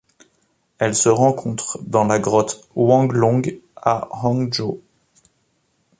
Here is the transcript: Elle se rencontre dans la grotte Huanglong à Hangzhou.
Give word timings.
Elle 0.79 0.95
se 0.95 1.09
rencontre 1.09 1.77
dans 1.83 2.05
la 2.05 2.17
grotte 2.17 2.67
Huanglong 2.75 3.59
à 3.75 4.07
Hangzhou. 4.25 4.81